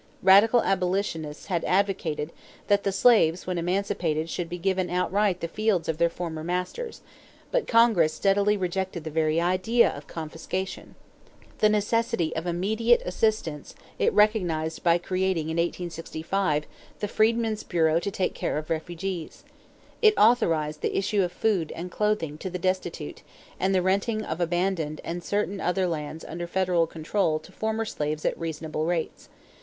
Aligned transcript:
Radical 0.23 0.63
abolitionists 0.63 1.45
had 1.45 1.63
advocated 1.63 2.31
that 2.65 2.81
the 2.83 2.91
slaves 2.91 3.45
when 3.45 3.59
emancipated 3.59 4.31
should 4.31 4.49
be 4.49 4.57
given 4.57 4.89
outright 4.89 5.41
the 5.41 5.47
fields 5.47 5.87
of 5.87 5.99
their 5.99 6.09
former 6.09 6.43
masters; 6.43 7.01
but 7.51 7.67
Congress 7.67 8.11
steadily 8.11 8.57
rejected 8.57 9.03
the 9.03 9.11
very 9.11 9.39
idea 9.39 9.95
of 9.95 10.07
confiscation. 10.07 10.95
The 11.59 11.69
necessity 11.69 12.35
of 12.35 12.47
immediate 12.47 13.03
assistance 13.05 13.75
it 13.99 14.11
recognized 14.11 14.83
by 14.83 14.97
creating 14.97 15.49
in 15.51 15.57
1865 15.57 16.65
the 16.99 17.07
Freedmen's 17.07 17.61
Bureau 17.61 17.99
to 17.99 18.09
take 18.09 18.33
care 18.33 18.57
of 18.57 18.71
refugees. 18.71 19.43
It 20.01 20.15
authorized 20.17 20.81
the 20.81 20.97
issue 20.97 21.21
of 21.21 21.31
food 21.31 21.71
and 21.75 21.91
clothing 21.91 22.39
to 22.39 22.49
the 22.49 22.57
destitute 22.57 23.21
and 23.59 23.75
the 23.75 23.83
renting 23.83 24.23
of 24.23 24.41
abandoned 24.41 24.99
and 25.03 25.23
certain 25.23 25.61
other 25.61 25.85
lands 25.85 26.25
under 26.25 26.47
federal 26.47 26.87
control 26.87 27.37
to 27.37 27.51
former 27.51 27.85
slaves 27.85 28.25
at 28.25 28.35
reasonable 28.39 28.85
rates. 28.87 29.29